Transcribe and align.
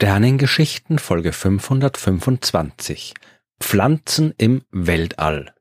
Sternengeschichten 0.00 1.00
Folge 1.00 1.32
525 1.32 3.14
Pflanzen 3.58 4.32
im 4.38 4.62
Weltall. 4.70 5.52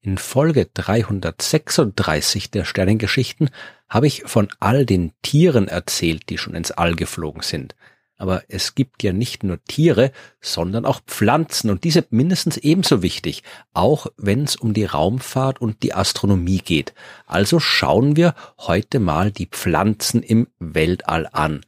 In 0.00 0.16
Folge 0.16 0.70
336 0.72 2.50
der 2.50 2.64
Sternengeschichten 2.64 3.50
habe 3.86 4.06
ich 4.06 4.22
von 4.24 4.48
all 4.58 4.86
den 4.86 5.12
Tieren 5.20 5.68
erzählt, 5.68 6.30
die 6.30 6.38
schon 6.38 6.54
ins 6.54 6.70
All 6.70 6.94
geflogen 6.94 7.42
sind. 7.42 7.76
Aber 8.16 8.42
es 8.48 8.74
gibt 8.74 9.02
ja 9.02 9.12
nicht 9.12 9.44
nur 9.44 9.62
Tiere, 9.64 10.12
sondern 10.40 10.86
auch 10.86 11.02
Pflanzen 11.06 11.68
und 11.68 11.84
diese 11.84 12.06
mindestens 12.08 12.56
ebenso 12.56 13.02
wichtig, 13.02 13.42
auch 13.74 14.06
wenn 14.16 14.44
es 14.44 14.56
um 14.56 14.72
die 14.72 14.86
Raumfahrt 14.86 15.60
und 15.60 15.82
die 15.82 15.92
Astronomie 15.92 16.62
geht. 16.64 16.94
Also 17.26 17.60
schauen 17.60 18.16
wir 18.16 18.34
heute 18.56 18.98
mal 18.98 19.30
die 19.30 19.46
Pflanzen 19.46 20.22
im 20.22 20.48
Weltall 20.58 21.28
an 21.30 21.60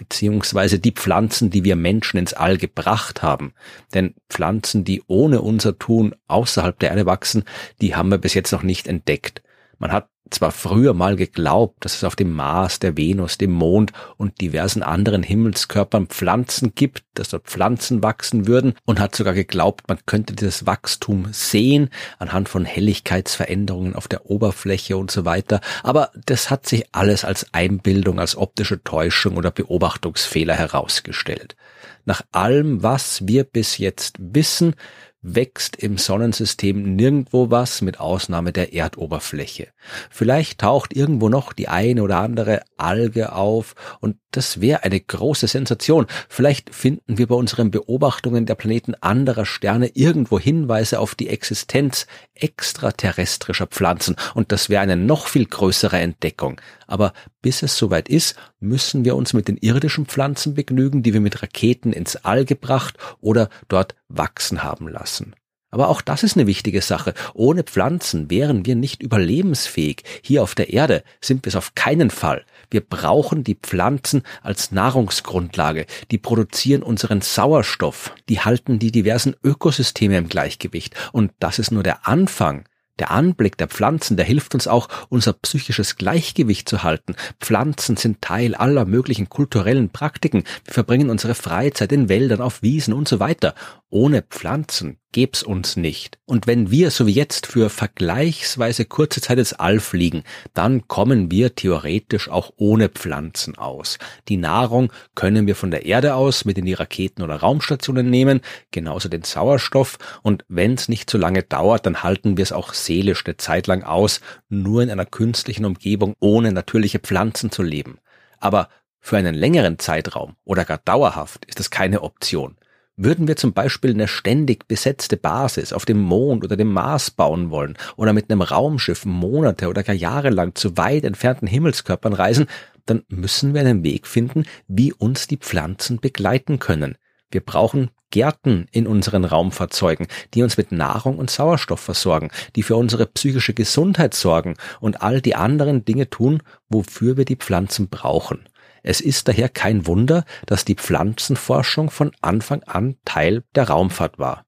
beziehungsweise 0.00 0.78
die 0.78 0.92
Pflanzen, 0.92 1.50
die 1.50 1.62
wir 1.62 1.76
Menschen 1.76 2.16
ins 2.16 2.32
All 2.32 2.56
gebracht 2.56 3.22
haben. 3.22 3.52
Denn 3.92 4.14
Pflanzen, 4.30 4.82
die 4.82 5.02
ohne 5.08 5.42
unser 5.42 5.78
Tun 5.78 6.14
außerhalb 6.26 6.78
der 6.78 6.88
Erde 6.90 7.04
wachsen, 7.04 7.44
die 7.82 7.94
haben 7.94 8.08
wir 8.08 8.16
bis 8.16 8.32
jetzt 8.32 8.50
noch 8.50 8.62
nicht 8.62 8.88
entdeckt. 8.88 9.42
Man 9.80 9.92
hat 9.92 10.08
zwar 10.30 10.52
früher 10.52 10.94
mal 10.94 11.16
geglaubt, 11.16 11.84
dass 11.84 11.96
es 11.96 12.04
auf 12.04 12.14
dem 12.14 12.32
Mars, 12.32 12.78
der 12.78 12.96
Venus, 12.96 13.38
dem 13.38 13.50
Mond 13.50 13.92
und 14.16 14.40
diversen 14.40 14.82
anderen 14.82 15.22
Himmelskörpern 15.22 16.06
Pflanzen 16.06 16.74
gibt, 16.74 17.02
dass 17.14 17.30
dort 17.30 17.46
Pflanzen 17.46 18.02
wachsen 18.02 18.46
würden 18.46 18.74
und 18.84 19.00
hat 19.00 19.16
sogar 19.16 19.34
geglaubt, 19.34 19.88
man 19.88 19.98
könnte 20.06 20.34
dieses 20.34 20.66
Wachstum 20.66 21.28
sehen 21.32 21.88
anhand 22.18 22.48
von 22.48 22.64
Helligkeitsveränderungen 22.64 23.96
auf 23.96 24.06
der 24.06 24.26
Oberfläche 24.26 24.96
und 24.96 25.10
so 25.10 25.24
weiter. 25.24 25.60
Aber 25.82 26.10
das 26.26 26.50
hat 26.50 26.66
sich 26.66 26.84
alles 26.92 27.24
als 27.24 27.52
Einbildung, 27.52 28.20
als 28.20 28.36
optische 28.36 28.84
Täuschung 28.84 29.36
oder 29.36 29.50
Beobachtungsfehler 29.50 30.54
herausgestellt. 30.54 31.56
Nach 32.04 32.22
allem, 32.32 32.82
was 32.82 33.26
wir 33.26 33.44
bis 33.44 33.78
jetzt 33.78 34.16
wissen, 34.18 34.74
wächst 35.22 35.76
im 35.76 35.98
Sonnensystem 35.98 36.96
nirgendwo 36.96 37.50
was 37.50 37.82
mit 37.82 38.00
Ausnahme 38.00 38.52
der 38.52 38.72
Erdoberfläche. 38.72 39.68
Vielleicht 40.08 40.60
taucht 40.60 40.96
irgendwo 40.96 41.28
noch 41.28 41.52
die 41.52 41.68
eine 41.68 42.02
oder 42.02 42.18
andere 42.18 42.62
Alge 42.78 43.32
auf 43.32 43.74
und 44.00 44.16
das 44.30 44.60
wäre 44.60 44.84
eine 44.84 45.00
große 45.00 45.48
Sensation. 45.48 46.06
Vielleicht 46.28 46.74
finden 46.74 47.18
wir 47.18 47.26
bei 47.26 47.34
unseren 47.34 47.70
Beobachtungen 47.70 48.46
der 48.46 48.54
Planeten 48.54 48.94
anderer 48.94 49.44
Sterne 49.44 49.88
irgendwo 49.94 50.38
Hinweise 50.38 51.00
auf 51.00 51.14
die 51.14 51.28
Existenz 51.28 52.06
extraterrestrischer 52.34 53.66
Pflanzen 53.66 54.16
und 54.34 54.52
das 54.52 54.70
wäre 54.70 54.82
eine 54.82 54.96
noch 54.96 55.26
viel 55.26 55.46
größere 55.46 55.98
Entdeckung. 55.98 56.60
Aber 56.86 57.12
bis 57.42 57.62
es 57.62 57.76
soweit 57.76 58.08
ist, 58.08 58.36
müssen 58.58 59.04
wir 59.04 59.16
uns 59.16 59.32
mit 59.32 59.48
den 59.48 59.56
irdischen 59.56 60.06
Pflanzen 60.06 60.54
begnügen, 60.54 61.02
die 61.02 61.12
wir 61.12 61.20
mit 61.20 61.42
Raketen 61.42 61.92
ins 61.92 62.16
All 62.16 62.44
gebracht 62.44 62.96
oder 63.20 63.48
dort 63.68 63.94
wachsen 64.10 64.62
haben 64.62 64.88
lassen. 64.88 65.34
Aber 65.72 65.88
auch 65.88 66.00
das 66.00 66.24
ist 66.24 66.36
eine 66.36 66.48
wichtige 66.48 66.82
Sache. 66.82 67.14
Ohne 67.32 67.62
Pflanzen 67.62 68.28
wären 68.28 68.66
wir 68.66 68.74
nicht 68.74 69.02
überlebensfähig. 69.02 70.02
Hier 70.22 70.42
auf 70.42 70.56
der 70.56 70.72
Erde 70.72 71.04
sind 71.20 71.44
wir 71.44 71.50
es 71.50 71.56
auf 71.56 71.76
keinen 71.76 72.10
Fall. 72.10 72.44
Wir 72.70 72.80
brauchen 72.80 73.44
die 73.44 73.54
Pflanzen 73.54 74.22
als 74.42 74.72
Nahrungsgrundlage. 74.72 75.86
Die 76.10 76.18
produzieren 76.18 76.82
unseren 76.82 77.20
Sauerstoff. 77.20 78.12
Die 78.28 78.40
halten 78.40 78.80
die 78.80 78.90
diversen 78.90 79.36
Ökosysteme 79.44 80.18
im 80.18 80.28
Gleichgewicht. 80.28 80.96
Und 81.12 81.32
das 81.38 81.60
ist 81.60 81.70
nur 81.70 81.84
der 81.84 82.06
Anfang 82.08 82.64
der 83.00 83.10
Anblick 83.10 83.56
der 83.56 83.66
Pflanzen, 83.66 84.18
der 84.18 84.26
hilft 84.26 84.54
uns 84.54 84.68
auch, 84.68 84.88
unser 85.08 85.32
psychisches 85.32 85.96
Gleichgewicht 85.96 86.68
zu 86.68 86.82
halten. 86.82 87.16
Pflanzen 87.40 87.96
sind 87.96 88.20
Teil 88.20 88.54
aller 88.54 88.84
möglichen 88.84 89.30
kulturellen 89.30 89.88
Praktiken. 89.88 90.44
Wir 90.64 90.74
verbringen 90.74 91.08
unsere 91.08 91.34
Freizeit 91.34 91.92
in 91.92 92.10
Wäldern, 92.10 92.42
auf 92.42 92.62
Wiesen 92.62 92.92
und 92.92 93.08
so 93.08 93.18
weiter. 93.18 93.54
Ohne 93.92 94.22
Pflanzen 94.22 94.98
gäb's 95.10 95.42
uns 95.42 95.76
nicht. 95.76 96.20
Und 96.24 96.46
wenn 96.46 96.70
wir, 96.70 96.92
so 96.92 97.08
wie 97.08 97.12
jetzt, 97.12 97.48
für 97.48 97.68
vergleichsweise 97.70 98.84
kurze 98.84 99.20
Zeit 99.20 99.38
ins 99.38 99.52
All 99.52 99.80
fliegen, 99.80 100.22
dann 100.54 100.86
kommen 100.86 101.32
wir 101.32 101.56
theoretisch 101.56 102.28
auch 102.28 102.52
ohne 102.56 102.88
Pflanzen 102.88 103.58
aus. 103.58 103.98
Die 104.28 104.36
Nahrung 104.36 104.92
können 105.16 105.48
wir 105.48 105.56
von 105.56 105.72
der 105.72 105.86
Erde 105.86 106.14
aus 106.14 106.44
mit 106.44 106.56
in 106.56 106.66
die 106.66 106.74
Raketen 106.74 107.22
oder 107.22 107.34
Raumstationen 107.34 108.08
nehmen, 108.08 108.42
genauso 108.70 109.08
den 109.08 109.24
Sauerstoff, 109.24 109.98
und 110.22 110.44
wenn's 110.48 110.88
nicht 110.88 111.10
so 111.10 111.18
lange 111.18 111.42
dauert, 111.42 111.84
dann 111.84 112.04
halten 112.04 112.36
wir 112.36 112.44
es 112.44 112.52
auch 112.52 112.74
seelisch 112.74 113.26
eine 113.26 113.38
Zeit 113.38 113.66
lang 113.66 113.82
aus, 113.82 114.20
nur 114.48 114.84
in 114.84 114.90
einer 114.90 115.06
künstlichen 115.06 115.64
Umgebung 115.64 116.14
ohne 116.20 116.52
natürliche 116.52 117.00
Pflanzen 117.00 117.50
zu 117.50 117.64
leben. 117.64 117.98
Aber 118.38 118.68
für 119.00 119.16
einen 119.16 119.34
längeren 119.34 119.80
Zeitraum 119.80 120.36
oder 120.44 120.64
gar 120.64 120.78
dauerhaft 120.78 121.44
ist 121.46 121.58
das 121.58 121.70
keine 121.70 122.02
Option. 122.02 122.56
Würden 123.02 123.28
wir 123.28 123.36
zum 123.36 123.54
Beispiel 123.54 123.92
eine 123.92 124.08
ständig 124.08 124.68
besetzte 124.68 125.16
Basis 125.16 125.72
auf 125.72 125.86
dem 125.86 125.98
Mond 125.98 126.44
oder 126.44 126.54
dem 126.54 126.70
Mars 126.70 127.10
bauen 127.10 127.48
wollen 127.48 127.78
oder 127.96 128.12
mit 128.12 128.30
einem 128.30 128.42
Raumschiff 128.42 129.06
Monate 129.06 129.68
oder 129.68 129.82
gar 129.82 129.96
Jahre 129.96 130.28
lang 130.28 130.54
zu 130.54 130.76
weit 130.76 131.04
entfernten 131.04 131.48
Himmelskörpern 131.48 132.12
reisen, 132.12 132.46
dann 132.84 133.02
müssen 133.08 133.54
wir 133.54 133.62
einen 133.62 133.84
Weg 133.84 134.06
finden, 134.06 134.44
wie 134.68 134.92
uns 134.92 135.26
die 135.26 135.38
Pflanzen 135.38 135.98
begleiten 135.98 136.58
können. 136.58 136.98
Wir 137.30 137.40
brauchen 137.40 137.88
Gärten 138.10 138.66
in 138.70 138.86
unseren 138.86 139.24
Raumfahrzeugen, 139.24 140.06
die 140.34 140.42
uns 140.42 140.58
mit 140.58 140.70
Nahrung 140.70 141.16
und 141.16 141.30
Sauerstoff 141.30 141.80
versorgen, 141.80 142.30
die 142.54 142.62
für 142.62 142.76
unsere 142.76 143.06
psychische 143.06 143.54
Gesundheit 143.54 144.12
sorgen 144.12 144.56
und 144.78 145.00
all 145.00 145.22
die 145.22 145.36
anderen 145.36 145.86
Dinge 145.86 146.10
tun, 146.10 146.42
wofür 146.68 147.16
wir 147.16 147.24
die 147.24 147.36
Pflanzen 147.36 147.88
brauchen. 147.88 148.40
Es 148.82 149.00
ist 149.00 149.28
daher 149.28 149.48
kein 149.48 149.86
Wunder, 149.86 150.24
dass 150.46 150.64
die 150.64 150.74
Pflanzenforschung 150.74 151.90
von 151.90 152.12
Anfang 152.20 152.62
an 152.64 152.96
Teil 153.04 153.44
der 153.54 153.68
Raumfahrt 153.68 154.18
war. 154.18 154.44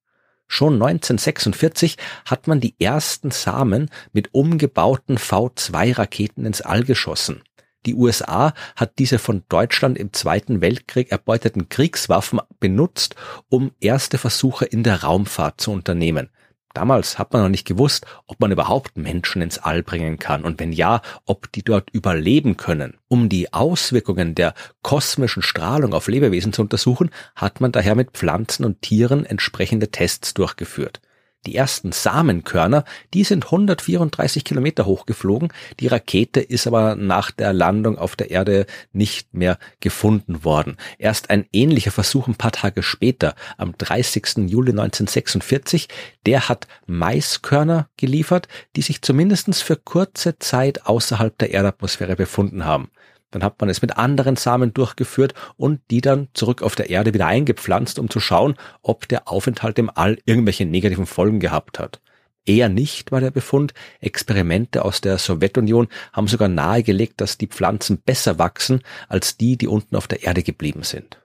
Schon 0.47 0.75
1946 0.75 1.97
hat 2.27 2.47
man 2.47 2.61
die 2.61 2.75
ersten 2.79 3.31
Samen 3.31 3.91
mit 4.13 4.35
umgebauten 4.35 5.17
V2-Raketen 5.17 6.45
ins 6.45 6.61
All 6.61 6.85
geschossen. 6.85 7.43
Die 7.87 7.95
USA 7.95 8.53
hat 8.77 8.99
diese 8.99 9.19
von 9.19 9.45
Deutschland 9.49 9.99
im 9.99 10.13
Zweiten 10.13 10.61
Weltkrieg 10.61 11.11
erbeuteten 11.11 11.69
Kriegswaffen 11.69 12.41
benutzt, 12.61 13.17
um 13.49 13.73
erste 13.81 14.19
Versuche 14.19 14.67
in 14.67 14.83
der 14.83 15.03
Raumfahrt 15.03 15.61
zu 15.61 15.73
unternehmen. 15.73 16.29
Damals 16.75 17.19
hat 17.19 17.33
man 17.33 17.43
noch 17.43 17.49
nicht 17.49 17.67
gewusst, 17.67 18.07
ob 18.27 18.41
man 18.41 18.53
überhaupt 18.53 18.97
Menschen 18.97 19.43
ins 19.43 19.59
All 19.59 19.83
bringen 19.83 20.19
kann 20.19 20.45
und 20.45 20.61
wenn 20.61 20.73
ja, 20.73 21.03
ob 21.27 21.51
die 21.53 21.63
dort 21.63 21.91
überleben 21.91 22.57
können. 22.57 22.99
Um 23.09 23.29
die 23.29 23.53
Auswirkungen 23.53 24.35
der 24.35 24.55
kosmischen 24.83 25.43
Strahlung 25.43 25.93
auf 25.93 26.09
Lebewesen 26.09 26.53
zu 26.53 26.63
untersuchen, 26.63 27.11
hat 27.37 27.61
man 27.61 27.73
daher 27.73 27.95
mit 27.95 28.13
Pflanzen 28.13 28.65
und 28.65 28.83
Tieren 28.83 29.27
entsprechende 29.27 29.91
Tests 29.91 30.35
durchgeführt. 30.35 31.01
Die 31.47 31.57
ersten 31.57 31.91
Samenkörner, 31.91 32.85
die 33.15 33.25
sind 33.25 33.47
134 33.47 34.45
Kilometer 34.45 34.87
hoch 34.87 35.07
geflogen. 35.07 35.53
Die 35.81 35.89
Rakete 35.89 36.41
ist 36.41 36.69
aber 36.69 36.95
nach 36.95 37.33
der 37.33 37.53
Landung 37.53 37.99
auf 37.99 38.15
der 38.15 38.31
Erde 38.31 38.67
nicht 38.93 39.35
mehr 39.35 39.59
gefunden 39.81 40.45
worden. 40.45 40.77
Erst 40.99 41.31
ein 41.31 41.47
ähnlicher 41.53 41.91
Versuch 41.91 42.29
ein 42.29 42.37
paar 42.37 42.53
Tage 42.53 42.85
später, 42.85 43.35
am 43.57 43.77
30. 43.77 44.49
Juli 44.49 44.71
1946, 44.71 45.89
der 46.27 46.49
hat 46.49 46.69
Maiskörner 46.87 47.89
geliefert, 47.97 48.47
die 48.77 48.83
sich 48.83 49.03
zumindest 49.03 49.43
für 49.65 49.77
kurze 49.77 50.39
Zeit 50.39 50.87
außerhalb 50.87 51.37
der 51.39 51.51
Erdatmosphäre 51.51 52.15
befunden 52.15 52.65
haben. 52.65 52.89
Dann 53.33 53.43
hat 53.43 53.61
man 53.61 53.69
es 53.69 53.83
mit 53.83 53.97
anderen 53.99 54.37
Samen 54.37 54.73
durchgeführt 54.73 55.35
und 55.57 55.81
die 55.91 56.01
dann 56.01 56.29
zurück 56.35 56.63
auf 56.63 56.77
der 56.77 56.91
Erde 56.91 57.13
wieder 57.13 57.27
eingepflanzt, 57.27 57.99
um 57.99 58.09
zu 58.09 58.21
schauen, 58.21 58.55
ob 58.83 59.09
der 59.09 59.29
Aufenthalt 59.29 59.79
im 59.81 59.91
All 59.93 60.19
irgendwelche 60.25 60.65
negativen 60.65 61.07
Folgen 61.07 61.41
gehabt 61.41 61.81
hat. 61.81 62.01
Eher 62.45 62.69
nicht 62.69 63.13
war 63.13 63.21
der 63.21 63.31
Befund. 63.31 63.73
Experimente 64.01 64.85
aus 64.85 65.01
der 65.01 65.19
Sowjetunion 65.19 65.89
haben 66.13 66.29
sogar 66.29 66.49
nahegelegt, 66.49 67.21
dass 67.21 67.39
die 67.39 67.47
Pflanzen 67.47 67.99
besser 67.99 68.39
wachsen 68.39 68.83
als 69.09 69.37
die, 69.37 69.57
die 69.57 69.69
unten 69.69 69.97
auf 69.97 70.09
der 70.09 70.25
Erde 70.25 70.43
geblieben 70.43 70.83
sind. 70.83 71.19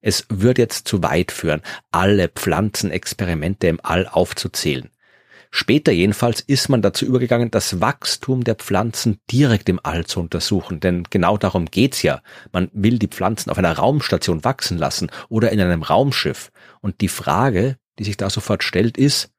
Es 0.00 0.26
würde 0.28 0.62
jetzt 0.62 0.86
zu 0.86 1.02
weit 1.02 1.32
führen, 1.32 1.62
alle 1.90 2.28
Pflanzenexperimente 2.28 3.66
im 3.66 3.80
All 3.82 4.06
aufzuzählen. 4.06 4.90
Später 5.58 5.90
jedenfalls 5.90 6.42
ist 6.42 6.68
man 6.68 6.82
dazu 6.82 7.06
übergegangen, 7.06 7.50
das 7.50 7.80
Wachstum 7.80 8.44
der 8.44 8.56
Pflanzen 8.56 9.20
direkt 9.32 9.70
im 9.70 9.80
All 9.82 10.04
zu 10.04 10.20
untersuchen, 10.20 10.80
denn 10.80 11.04
genau 11.08 11.38
darum 11.38 11.64
geht's 11.64 12.02
ja. 12.02 12.20
Man 12.52 12.68
will 12.74 12.98
die 12.98 13.08
Pflanzen 13.08 13.48
auf 13.48 13.56
einer 13.56 13.72
Raumstation 13.72 14.44
wachsen 14.44 14.76
lassen 14.76 15.10
oder 15.30 15.52
in 15.52 15.60
einem 15.62 15.82
Raumschiff. 15.82 16.52
Und 16.82 17.00
die 17.00 17.08
Frage, 17.08 17.78
die 17.98 18.04
sich 18.04 18.18
da 18.18 18.28
sofort 18.28 18.64
stellt, 18.64 18.98
ist, 18.98 19.30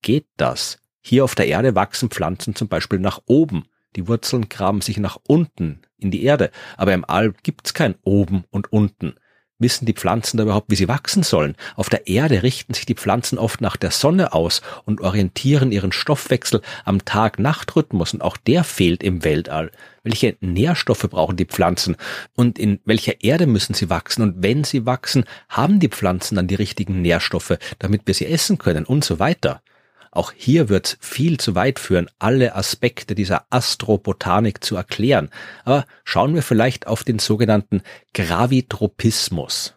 geht 0.00 0.24
das? 0.38 0.78
Hier 1.02 1.24
auf 1.24 1.34
der 1.34 1.46
Erde 1.46 1.74
wachsen 1.74 2.08
Pflanzen 2.08 2.54
zum 2.54 2.68
Beispiel 2.68 2.98
nach 2.98 3.20
oben. 3.26 3.66
Die 3.96 4.08
Wurzeln 4.08 4.48
graben 4.48 4.80
sich 4.80 4.96
nach 4.96 5.18
unten 5.28 5.82
in 5.98 6.10
die 6.10 6.24
Erde, 6.24 6.52
aber 6.78 6.94
im 6.94 7.04
All 7.04 7.34
gibt's 7.42 7.74
kein 7.74 7.96
oben 8.02 8.44
und 8.48 8.72
unten. 8.72 9.16
Wissen 9.58 9.86
die 9.86 9.92
Pflanzen 9.94 10.36
da 10.36 10.44
überhaupt, 10.44 10.70
wie 10.70 10.76
sie 10.76 10.88
wachsen 10.88 11.22
sollen? 11.22 11.56
Auf 11.76 11.88
der 11.88 12.06
Erde 12.06 12.42
richten 12.42 12.74
sich 12.74 12.86
die 12.86 12.94
Pflanzen 12.94 13.38
oft 13.38 13.60
nach 13.60 13.76
der 13.76 13.90
Sonne 13.90 14.32
aus 14.32 14.62
und 14.84 15.00
orientieren 15.00 15.72
ihren 15.72 15.92
Stoffwechsel 15.92 16.60
am 16.84 17.04
Tag-Nacht-Rhythmus 17.04 18.14
und 18.14 18.22
auch 18.22 18.36
der 18.36 18.64
fehlt 18.64 19.02
im 19.02 19.24
Weltall. 19.24 19.70
Welche 20.02 20.36
Nährstoffe 20.40 21.08
brauchen 21.10 21.36
die 21.36 21.46
Pflanzen 21.46 21.96
und 22.34 22.58
in 22.58 22.80
welcher 22.84 23.22
Erde 23.22 23.46
müssen 23.46 23.74
sie 23.74 23.90
wachsen 23.90 24.22
und 24.22 24.42
wenn 24.42 24.64
sie 24.64 24.86
wachsen, 24.86 25.24
haben 25.48 25.80
die 25.80 25.88
Pflanzen 25.88 26.36
dann 26.36 26.46
die 26.46 26.54
richtigen 26.54 27.02
Nährstoffe, 27.02 27.58
damit 27.78 28.02
wir 28.06 28.14
sie 28.14 28.26
essen 28.26 28.58
können 28.58 28.84
und 28.84 29.04
so 29.04 29.18
weiter. 29.18 29.62
Auch 30.16 30.32
hier 30.34 30.68
wird 30.70 30.96
viel 31.00 31.38
zu 31.38 31.54
weit 31.54 31.78
führen, 31.78 32.08
alle 32.18 32.56
Aspekte 32.56 33.14
dieser 33.14 33.44
Astrobotanik 33.50 34.64
zu 34.64 34.74
erklären. 34.74 35.28
Aber 35.64 35.84
schauen 36.04 36.34
wir 36.34 36.42
vielleicht 36.42 36.86
auf 36.86 37.04
den 37.04 37.18
sogenannten 37.18 37.82
Gravitropismus. 38.14 39.74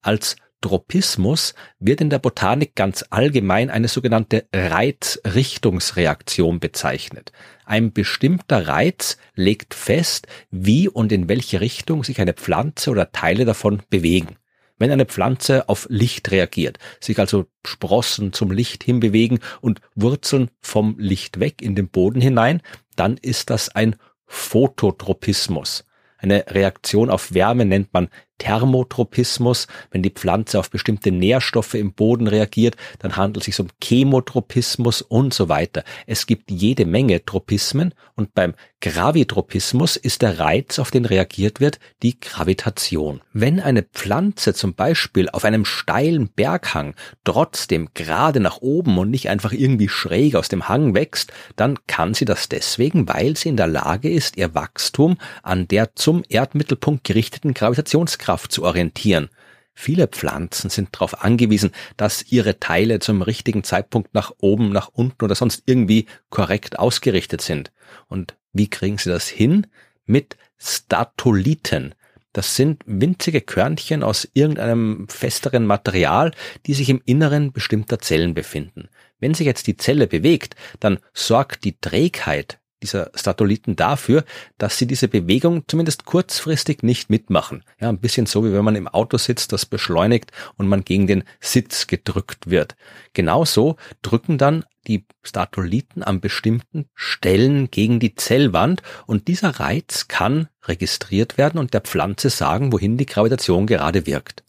Als 0.00 0.36
Tropismus 0.62 1.52
wird 1.80 2.00
in 2.00 2.08
der 2.08 2.18
Botanik 2.18 2.74
ganz 2.74 3.04
allgemein 3.10 3.68
eine 3.68 3.88
sogenannte 3.88 4.48
Reizrichtungsreaktion 4.54 6.60
bezeichnet. 6.60 7.32
Ein 7.66 7.92
bestimmter 7.92 8.66
Reiz 8.66 9.18
legt 9.34 9.74
fest, 9.74 10.26
wie 10.50 10.88
und 10.88 11.12
in 11.12 11.28
welche 11.28 11.60
Richtung 11.60 12.04
sich 12.04 12.22
eine 12.22 12.32
Pflanze 12.32 12.90
oder 12.90 13.12
Teile 13.12 13.44
davon 13.44 13.82
bewegen. 13.90 14.38
Wenn 14.78 14.90
eine 14.90 15.06
Pflanze 15.06 15.68
auf 15.68 15.86
Licht 15.88 16.30
reagiert, 16.30 16.78
sich 17.00 17.18
also 17.18 17.46
Sprossen 17.64 18.32
zum 18.32 18.50
Licht 18.50 18.82
hinbewegen 18.82 19.38
und 19.60 19.80
Wurzeln 19.94 20.50
vom 20.60 20.96
Licht 20.98 21.38
weg 21.38 21.62
in 21.62 21.74
den 21.74 21.88
Boden 21.88 22.20
hinein, 22.20 22.60
dann 22.96 23.16
ist 23.16 23.50
das 23.50 23.68
ein 23.68 23.96
Phototropismus. 24.26 25.84
Eine 26.18 26.46
Reaktion 26.48 27.10
auf 27.10 27.34
Wärme 27.34 27.64
nennt 27.64 27.92
man 27.92 28.08
Thermotropismus. 28.38 29.66
Wenn 29.90 30.02
die 30.02 30.10
Pflanze 30.10 30.58
auf 30.58 30.70
bestimmte 30.70 31.12
Nährstoffe 31.12 31.74
im 31.74 31.92
Boden 31.92 32.26
reagiert, 32.26 32.76
dann 32.98 33.16
handelt 33.16 33.42
es 33.42 33.44
sich 33.46 33.60
um 33.60 33.68
Chemotropismus 33.82 35.02
und 35.02 35.32
so 35.32 35.48
weiter. 35.48 35.84
Es 36.06 36.26
gibt 36.26 36.50
jede 36.50 36.86
Menge 36.86 37.24
Tropismen 37.24 37.94
und 38.16 38.34
beim 38.34 38.54
Gravitropismus 38.80 39.96
ist 39.96 40.20
der 40.20 40.38
Reiz, 40.38 40.78
auf 40.78 40.90
den 40.90 41.06
reagiert 41.06 41.60
wird, 41.60 41.78
die 42.02 42.20
Gravitation. 42.20 43.22
Wenn 43.32 43.60
eine 43.60 43.82
Pflanze 43.82 44.52
zum 44.52 44.74
Beispiel 44.74 45.30
auf 45.30 45.44
einem 45.46 45.64
steilen 45.64 46.28
Berghang 46.28 46.94
trotzdem 47.24 47.88
gerade 47.94 48.40
nach 48.40 48.58
oben 48.58 48.98
und 48.98 49.10
nicht 49.10 49.30
einfach 49.30 49.52
irgendwie 49.52 49.88
schräg 49.88 50.34
aus 50.34 50.48
dem 50.48 50.68
Hang 50.68 50.94
wächst, 50.94 51.32
dann 51.56 51.78
kann 51.86 52.12
sie 52.12 52.26
das 52.26 52.50
deswegen, 52.50 53.08
weil 53.08 53.36
sie 53.36 53.48
in 53.48 53.56
der 53.56 53.68
Lage 53.68 54.10
ist, 54.10 54.36
ihr 54.36 54.54
Wachstum 54.54 55.16
an 55.42 55.66
der 55.66 55.96
zum 55.96 56.22
Erdmittelpunkt 56.28 57.04
gerichteten 57.04 57.54
Gravitationskraft 57.54 58.23
zu 58.48 58.64
orientieren. 58.64 59.28
Viele 59.74 60.06
Pflanzen 60.06 60.70
sind 60.70 60.90
darauf 60.92 61.24
angewiesen, 61.24 61.72
dass 61.96 62.30
ihre 62.30 62.60
Teile 62.60 63.00
zum 63.00 63.22
richtigen 63.22 63.64
Zeitpunkt 63.64 64.14
nach 64.14 64.32
oben, 64.38 64.70
nach 64.70 64.88
unten 64.88 65.24
oder 65.24 65.34
sonst 65.34 65.64
irgendwie 65.66 66.06
korrekt 66.30 66.78
ausgerichtet 66.78 67.40
sind. 67.40 67.72
Und 68.06 68.36
wie 68.52 68.70
kriegen 68.70 68.98
sie 68.98 69.10
das 69.10 69.28
hin? 69.28 69.66
Mit 70.06 70.36
Statoliten. 70.58 71.94
Das 72.32 72.56
sind 72.56 72.82
winzige 72.86 73.40
Körnchen 73.40 74.02
aus 74.02 74.28
irgendeinem 74.32 75.08
festeren 75.08 75.66
Material, 75.66 76.32
die 76.66 76.74
sich 76.74 76.88
im 76.88 77.02
Inneren 77.04 77.52
bestimmter 77.52 77.98
Zellen 77.98 78.34
befinden. 78.34 78.88
Wenn 79.18 79.34
sich 79.34 79.46
jetzt 79.46 79.66
die 79.66 79.76
Zelle 79.76 80.06
bewegt, 80.06 80.56
dann 80.80 80.98
sorgt 81.12 81.64
die 81.64 81.78
Trägheit 81.80 82.58
dieser 82.84 83.10
Statoliten 83.14 83.76
dafür, 83.76 84.24
dass 84.58 84.78
sie 84.78 84.86
diese 84.86 85.08
Bewegung 85.08 85.64
zumindest 85.66 86.04
kurzfristig 86.04 86.82
nicht 86.82 87.08
mitmachen. 87.08 87.64
Ja, 87.80 87.88
ein 87.88 87.98
bisschen 87.98 88.26
so, 88.26 88.44
wie 88.44 88.52
wenn 88.52 88.64
man 88.64 88.76
im 88.76 88.88
Auto 88.88 89.16
sitzt, 89.16 89.52
das 89.52 89.64
beschleunigt 89.64 90.30
und 90.56 90.68
man 90.68 90.84
gegen 90.84 91.06
den 91.06 91.24
Sitz 91.40 91.86
gedrückt 91.86 92.50
wird. 92.50 92.76
Genauso 93.14 93.76
drücken 94.02 94.38
dann 94.38 94.64
die 94.86 95.06
Statoliten 95.22 96.02
an 96.02 96.20
bestimmten 96.20 96.86
Stellen 96.94 97.70
gegen 97.70 98.00
die 98.00 98.14
Zellwand 98.14 98.82
und 99.06 99.28
dieser 99.28 99.58
Reiz 99.60 100.08
kann 100.08 100.48
registriert 100.64 101.38
werden 101.38 101.58
und 101.58 101.72
der 101.72 101.80
Pflanze 101.80 102.28
sagen, 102.28 102.70
wohin 102.72 102.98
die 102.98 103.06
Gravitation 103.06 103.66
gerade 103.66 104.06
wirkt. 104.06 104.44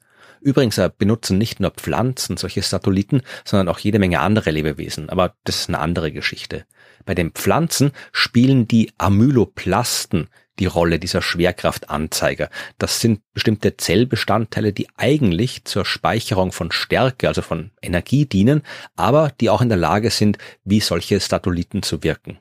Übrigens 0.45 0.77
äh, 0.77 0.91
benutzen 0.95 1.39
nicht 1.39 1.59
nur 1.59 1.71
Pflanzen 1.71 2.37
solche 2.37 2.61
Satelliten, 2.61 3.23
sondern 3.43 3.67
auch 3.67 3.79
jede 3.79 3.97
Menge 3.97 4.19
andere 4.19 4.51
Lebewesen, 4.51 5.09
aber 5.09 5.33
das 5.43 5.61
ist 5.61 5.69
eine 5.69 5.79
andere 5.79 6.11
Geschichte. 6.11 6.65
Bei 7.03 7.15
den 7.15 7.31
Pflanzen 7.31 7.93
spielen 8.11 8.67
die 8.67 8.93
Amyloplasten 8.99 10.27
die 10.59 10.67
Rolle 10.67 10.99
dieser 10.99 11.23
Schwerkraftanzeiger. 11.23 12.51
Das 12.77 13.01
sind 13.01 13.21
bestimmte 13.33 13.75
Zellbestandteile, 13.75 14.71
die 14.71 14.87
eigentlich 14.97 15.65
zur 15.65 15.83
Speicherung 15.83 16.51
von 16.51 16.71
Stärke, 16.71 17.27
also 17.27 17.41
von 17.41 17.71
Energie 17.81 18.27
dienen, 18.27 18.61
aber 18.95 19.31
die 19.41 19.49
auch 19.49 19.61
in 19.61 19.69
der 19.69 19.79
Lage 19.79 20.11
sind, 20.11 20.37
wie 20.63 20.79
solche 20.79 21.19
Statoliten 21.19 21.81
zu 21.81 22.03
wirken. 22.03 22.37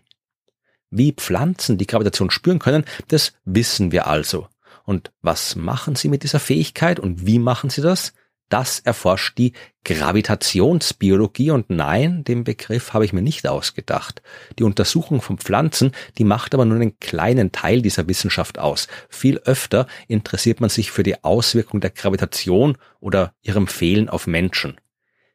Wie 0.91 1.13
Pflanzen 1.13 1.79
die 1.79 1.87
Gravitation 1.87 2.31
spüren 2.31 2.59
können, 2.59 2.85
das 3.09 3.33
wissen 3.47 3.93
wir 3.93 4.07
also. 4.07 4.47
Und 4.85 5.13
was 5.23 5.57
machen 5.57 5.97
sie 5.97 6.09
mit 6.09 6.23
dieser 6.23 6.41
Fähigkeit 6.41 7.01
und 7.01 7.27
wie 7.27 7.39
machen 7.39 7.71
sie 7.71 7.81
das? 7.81 8.13
Das 8.51 8.79
erforscht 8.79 9.39
die 9.39 9.53
Gravitationsbiologie 9.85 11.51
und 11.51 11.71
nein, 11.71 12.25
den 12.25 12.45
Begriff 12.45 12.93
habe 12.93 13.05
ich 13.05 13.13
mir 13.13 13.23
nicht 13.23 13.49
ausgedacht. 13.49 14.23
Die 14.59 14.65
Untersuchung 14.65 15.23
von 15.23 15.39
Pflanzen, 15.39 15.93
die 16.19 16.25
macht 16.25 16.55
aber 16.55 16.65
nur 16.65 16.77
einen 16.77 16.99
kleinen 17.01 17.53
Teil 17.53 17.83
dieser 17.83 18.07
Wissenschaft 18.07 18.59
aus. 18.59 18.87
Viel 19.09 19.39
öfter 19.39 19.87
interessiert 20.09 20.61
man 20.61 20.71
sich 20.71 20.91
für 20.91 21.03
die 21.03 21.25
Auswirkung 21.25 21.81
der 21.81 21.91
Gravitation 21.91 22.77
oder 23.01 23.35
ihrem 23.43 23.67
Fehlen 23.67 24.09
auf 24.09 24.27
Menschen. 24.27 24.77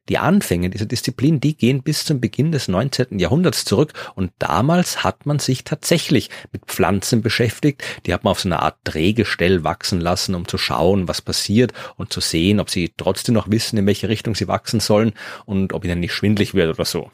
Die 0.10 0.18
Anfänge 0.18 0.72
dieser 0.72 0.88
Disziplin, 0.88 1.40
die 1.40 1.56
gehen 1.56 1.84
bis 1.84 2.04
zum 2.04 2.20
Beginn 2.20 2.52
des 2.52 2.68
19. 2.68 3.20
Jahrhunderts 3.20 3.64
zurück 3.64 3.94
und 4.16 4.32
damals 4.40 5.04
hat 5.04 5.28
man 5.28 5.38
sich 5.38 5.64
tatsächlich 5.64 6.32
mit 6.52 6.66
Pflanzen 6.66 7.22
beschäftigt. 7.22 7.84
Die 8.06 8.14
hat 8.14 8.24
man 8.24 8.32
auf 8.32 8.40
so 8.40 8.50
einer 8.50 8.64
Art 8.64 8.78
Drehgestell 8.86 9.64
wachsen 9.64 10.02
lassen, 10.02 10.34
um 10.34 10.48
zu 10.48 10.58
schauen, 10.58 11.08
was 11.08 11.22
passiert 11.22 11.74
und 11.96 12.12
zu 12.12 12.22
sehen, 12.22 12.60
ob 12.60 12.72
sie 12.72 12.92
trotzdem 12.98 13.36
noch 13.36 13.52
wissen, 13.52 13.78
in 13.78 13.86
welche 13.86 14.10
Richtung 14.10 14.34
sie 14.34 14.48
wachsen 14.48 14.80
sollen 14.80 15.14
und 15.46 15.74
ob 15.74 15.86
ihnen 15.86 16.00
nicht 16.00 16.14
schwindlig 16.14 16.56
wird 16.56 16.74
oder 16.74 16.86
so. 16.86 17.12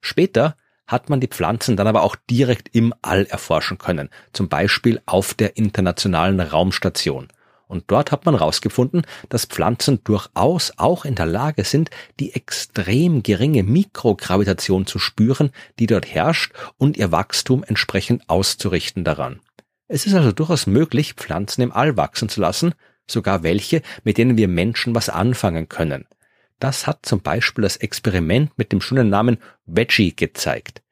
Später 0.00 0.56
hat 0.86 1.10
man 1.10 1.20
die 1.20 1.28
Pflanzen 1.28 1.76
dann 1.76 1.86
aber 1.86 2.02
auch 2.02 2.16
direkt 2.30 2.74
im 2.74 2.94
All 3.02 3.26
erforschen 3.26 3.76
können, 3.76 4.08
zum 4.32 4.48
Beispiel 4.48 5.02
auf 5.04 5.34
der 5.34 5.58
internationalen 5.58 6.40
Raumstation. 6.40 7.28
Und 7.68 7.84
dort 7.88 8.10
hat 8.10 8.24
man 8.24 8.34
herausgefunden, 8.34 9.02
dass 9.28 9.44
Pflanzen 9.44 10.02
durchaus 10.02 10.72
auch 10.78 11.04
in 11.04 11.14
der 11.14 11.26
Lage 11.26 11.64
sind, 11.64 11.90
die 12.18 12.34
extrem 12.34 13.22
geringe 13.22 13.62
Mikrogravitation 13.62 14.86
zu 14.86 14.98
spüren, 14.98 15.50
die 15.78 15.86
dort 15.86 16.06
herrscht 16.06 16.52
und 16.78 16.96
ihr 16.96 17.12
Wachstum 17.12 17.62
entsprechend 17.62 18.28
auszurichten 18.28 19.04
daran. 19.04 19.40
Es 19.86 20.06
ist 20.06 20.14
also 20.14 20.32
durchaus 20.32 20.66
möglich, 20.66 21.14
Pflanzen 21.14 21.62
im 21.62 21.72
All 21.72 21.96
wachsen 21.96 22.28
zu 22.28 22.40
lassen, 22.40 22.74
sogar 23.06 23.42
welche, 23.42 23.82
mit 24.02 24.18
denen 24.18 24.36
wir 24.36 24.48
Menschen 24.48 24.94
was 24.94 25.08
anfangen 25.08 25.68
können. 25.68 26.06
Das 26.58 26.86
hat 26.86 27.06
zum 27.06 27.20
Beispiel 27.20 27.62
das 27.62 27.76
Experiment 27.76 28.50
mit 28.56 28.72
dem 28.72 28.80
schönen 28.80 29.08
Namen 29.08 29.38
Veggie 29.66 30.14
gezeigt. 30.14 30.82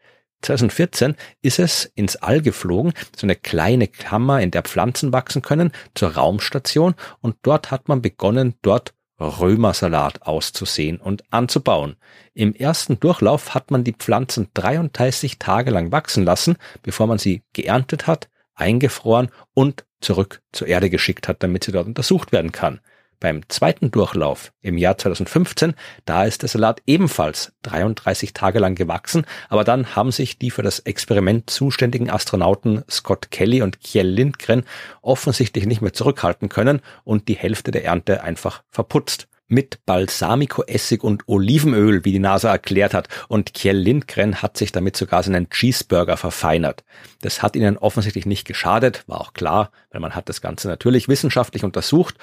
2014 0.43 1.17
ist 1.43 1.59
es 1.59 1.91
ins 1.95 2.17
All 2.17 2.41
geflogen, 2.41 2.93
so 3.17 3.27
eine 3.27 3.37
kleine 3.37 3.89
Kammer, 3.89 4.41
in 4.41 4.51
der 4.51 4.63
Pflanzen 4.63 5.13
wachsen 5.13 5.43
können, 5.43 5.73
zur 5.95 6.15
Raumstation 6.15 6.95
und 7.21 7.37
dort 7.43 7.71
hat 7.71 7.89
man 7.89 8.03
begonnen, 8.03 8.55
dort 8.63 8.95
Römersalat 9.19 10.23
auszusehen 10.23 10.99
und 10.99 11.25
anzubauen. 11.31 11.97
Im 12.35 12.55
ersten 12.55 13.01
Durchlauf 13.01 13.55
hat 13.55 13.71
man 13.71 13.83
die 13.83 13.95
Pflanzen 13.95 14.49
33 14.55 15.39
Tage 15.39 15.71
lang 15.71 15.91
wachsen 15.91 16.25
lassen, 16.25 16.57
bevor 16.83 17.07
man 17.07 17.19
sie 17.19 17.43
geerntet 17.55 18.07
hat, 18.07 18.29
eingefroren 18.55 19.31
und 19.55 19.87
zurück 20.01 20.43
zur 20.53 20.69
Erde 20.69 20.91
geschickt 20.91 21.29
hat, 21.29 21.43
damit 21.43 21.65
sie 21.65 21.73
dort 21.73 21.87
untersucht 21.87 22.33
werden 22.33 22.53
kann. 22.53 22.81
Beim 23.21 23.49
zweiten 23.49 23.91
Durchlauf 23.91 24.53
im 24.61 24.77
Jahr 24.77 24.99
2015, 24.99 25.75
da 26.05 26.25
ist 26.25 26.43
der 26.43 26.49
Salat 26.49 26.83
ebenfalls 26.87 27.53
33 27.63 28.33
Tage 28.33 28.59
lang 28.59 28.75
gewachsen, 28.75 29.25
aber 29.49 29.65
dann 29.65 29.97
haben 29.97 30.13
sich 30.13 30.39
die 30.39 30.51
für 30.51 30.63
das 30.63 30.81
Experiment 30.81 31.49
zuständigen 31.49 32.11
Astronauten 32.11 32.85
Scott 32.91 33.31
Kelly 33.31 33.63
und 33.63 33.81
Kjell 33.81 34.09
Lindgren 34.09 34.65
offensichtlich 35.03 35.67
nicht 35.67 35.81
mehr 35.81 35.93
zurückhalten 35.93 36.49
können 36.49 36.81
und 37.05 37.29
die 37.29 37.37
Hälfte 37.37 37.71
der 37.71 37.85
Ernte 37.85 38.23
einfach 38.23 38.63
verputzt 38.71 39.29
mit 39.49 39.85
Balsamico-Essig 39.87 41.03
und 41.03 41.29
Olivenöl, 41.29 42.05
wie 42.05 42.13
die 42.13 42.19
NASA 42.19 42.51
erklärt 42.51 42.95
hat, 42.95 43.09
und 43.29 43.55
Kjell 43.55 43.77
Lindgren 43.77 44.43
hat 44.43 44.57
sich 44.57 44.73
damit 44.73 44.97
sogar 44.97 45.23
seinen 45.23 45.51
Cheeseburger 45.51 46.17
verfeinert. 46.17 46.85
Das 47.21 47.43
hat 47.43 47.57
ihnen 47.57 47.79
offensichtlich 47.79 48.27
nicht 48.27 48.47
geschadet, 48.47 49.05
war 49.07 49.21
auch 49.21 49.33
klar, 49.33 49.71
weil 49.91 50.01
man 50.01 50.15
hat 50.15 50.29
das 50.29 50.41
Ganze 50.41 50.69
natürlich 50.69 51.09
wissenschaftlich 51.09 51.65
untersucht, 51.65 52.17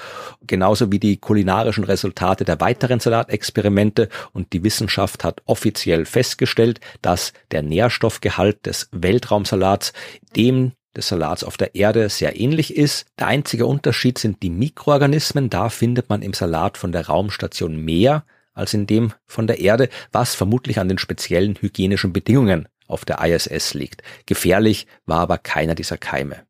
genauso 0.46 0.92
wie 0.92 1.00
die 1.00 1.18
kulinarischen 1.18 1.84
Resultate 1.84 2.46
der 2.46 2.60
weiteren 2.60 3.00
Salatexperimente 3.00 4.10
und 4.34 4.54
die 4.54 4.64
Wissenschaft 4.64 5.24
hat 5.24 5.42
offiziell 5.46 6.06
festgestellt, 6.06 6.80
dass 7.02 7.34
der 7.52 7.62
Nährstoffgehalt 7.62 8.66
des 8.66 8.90
Weltraumsalats 8.92 9.94
dem 10.36 10.74
des 10.96 11.08
Salats 11.08 11.44
auf 11.44 11.58
der 11.58 11.76
Erde 11.76 12.10
sehr 12.10 12.40
ähnlich 12.40 12.76
ist. 12.76 13.06
Der 13.20 13.28
einzige 13.28 13.66
Unterschied 13.66 14.18
sind 14.18 14.44
die 14.44 14.50
Mikroorganismen. 14.50 15.50
Da 15.50 15.70
findet 15.70 16.10
man 16.10 16.22
im 16.22 16.34
Salat 16.34 16.78
von 16.78 16.92
der 16.92 17.08
Raumstation 17.08 17.78
mehr 17.78 18.26
als 18.54 18.74
in 18.74 18.86
dem 18.86 19.14
von 19.26 19.48
der 19.48 19.60
Erde, 19.60 19.90
was 20.12 20.36
vermutlich 20.36 20.80
an 20.80 20.88
den 20.88 21.00
speziellen 21.00 21.56
hygienischen 21.60 22.14
Bedingungen 22.14 22.68
auf 22.88 23.06
der 23.06 23.24
ISS 23.24 23.74
liegt. 23.74 24.04
Gefährlich 24.26 24.88
war 25.06 25.22
aber 25.22 25.40
keiner 25.40 25.74
dieser 25.74 25.98
Keime. 25.98 26.44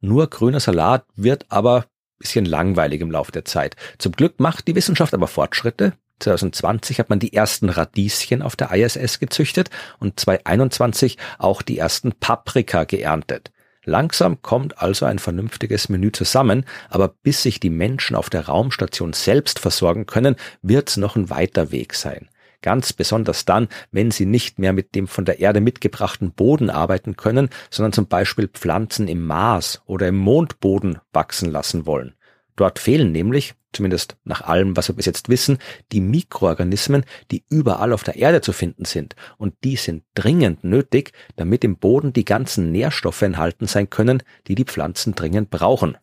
Nur 0.00 0.28
grüner 0.28 0.60
Salat 0.60 1.04
wird 1.16 1.46
aber 1.48 1.86
bisschen 2.18 2.44
langweilig 2.44 3.00
im 3.00 3.10
Laufe 3.10 3.32
der 3.32 3.44
Zeit. 3.44 3.76
Zum 3.98 4.12
Glück 4.12 4.40
macht 4.40 4.66
die 4.66 4.74
Wissenschaft 4.74 5.14
aber 5.14 5.26
Fortschritte. 5.26 5.94
2020 6.20 7.00
hat 7.00 7.10
man 7.10 7.18
die 7.18 7.32
ersten 7.32 7.68
Radieschen 7.68 8.40
auf 8.40 8.56
der 8.56 8.72
ISS 8.72 9.18
gezüchtet 9.18 9.70
und 9.98 10.18
2021 10.18 11.18
auch 11.38 11.60
die 11.60 11.78
ersten 11.78 12.12
Paprika 12.12 12.84
geerntet. 12.84 13.50
Langsam 13.84 14.40
kommt 14.42 14.80
also 14.80 15.06
ein 15.06 15.18
vernünftiges 15.18 15.88
Menü 15.88 16.10
zusammen, 16.12 16.64
aber 16.88 17.08
bis 17.08 17.42
sich 17.42 17.60
die 17.60 17.70
Menschen 17.70 18.16
auf 18.16 18.30
der 18.30 18.46
Raumstation 18.46 19.12
selbst 19.12 19.58
versorgen 19.58 20.06
können, 20.06 20.36
wird's 20.62 20.96
noch 20.96 21.16
ein 21.16 21.30
weiter 21.30 21.70
Weg 21.70 21.94
sein. 21.94 22.28
Ganz 22.62 22.94
besonders 22.94 23.44
dann, 23.44 23.68
wenn 23.92 24.10
sie 24.10 24.24
nicht 24.24 24.58
mehr 24.58 24.72
mit 24.72 24.94
dem 24.94 25.06
von 25.06 25.26
der 25.26 25.38
Erde 25.38 25.60
mitgebrachten 25.60 26.32
Boden 26.32 26.70
arbeiten 26.70 27.14
können, 27.14 27.50
sondern 27.68 27.92
zum 27.92 28.06
Beispiel 28.06 28.48
Pflanzen 28.48 29.06
im 29.06 29.26
Mars 29.26 29.82
oder 29.84 30.08
im 30.08 30.16
Mondboden 30.16 30.98
wachsen 31.12 31.50
lassen 31.50 31.84
wollen. 31.84 32.14
Dort 32.56 32.78
fehlen 32.78 33.12
nämlich, 33.12 33.54
zumindest 33.72 34.16
nach 34.24 34.42
allem, 34.42 34.76
was 34.76 34.88
wir 34.88 34.94
bis 34.94 35.06
jetzt 35.06 35.28
wissen, 35.28 35.58
die 35.90 36.00
Mikroorganismen, 36.00 37.04
die 37.30 37.44
überall 37.48 37.92
auf 37.92 38.04
der 38.04 38.16
Erde 38.16 38.40
zu 38.40 38.52
finden 38.52 38.84
sind. 38.84 39.16
Und 39.36 39.54
die 39.64 39.76
sind 39.76 40.04
dringend 40.14 40.62
nötig, 40.62 41.12
damit 41.36 41.64
im 41.64 41.76
Boden 41.76 42.12
die 42.12 42.24
ganzen 42.24 42.70
Nährstoffe 42.70 43.22
enthalten 43.22 43.66
sein 43.66 43.90
können, 43.90 44.22
die 44.46 44.54
die 44.54 44.64
Pflanzen 44.64 45.14
dringend 45.14 45.50
brauchen. 45.50 45.96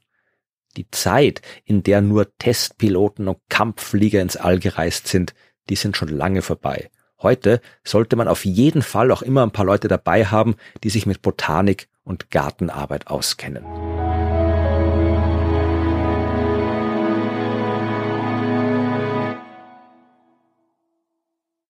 Die 0.78 0.90
Zeit, 0.92 1.42
in 1.66 1.84
der 1.84 2.02
nur 2.02 2.38
Testpiloten 2.38 3.28
und 3.28 3.40
Kampfflieger 3.50 4.22
ins 4.22 4.38
All 4.38 4.60
gereist 4.60 5.08
sind, 5.08 5.34
die 5.70 5.76
sind 5.76 5.98
schon 5.98 6.10
lange 6.10 6.42
vorbei. 6.42 6.90
Heute 7.22 7.62
sollte 7.84 8.16
man 8.16 8.28
auf 8.28 8.46
jeden 8.46 8.82
Fall 8.82 9.12
auch 9.12 9.22
immer 9.22 9.44
ein 9.44 9.52
paar 9.52 9.66
Leute 9.66 9.88
dabei 9.88 10.26
haben, 10.26 10.56
die 10.84 10.90
sich 10.90 11.06
mit 11.06 11.22
Botanik 11.22 11.88
und 12.04 12.32
Gartenarbeit 12.32 13.08
auskennen. 13.08 13.91